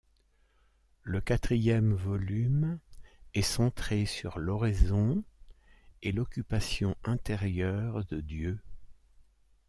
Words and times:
Le 1.03 1.21
quatrième 1.21 1.93
volume 1.93 2.79
est 3.35 3.43
centré 3.43 4.07
sur 4.07 4.39
l'oraison 4.39 5.23
et 6.01 6.11
l'occupation 6.11 6.95
intérieure 7.03 8.03
de 8.05 8.19
Dieu. 8.19 8.59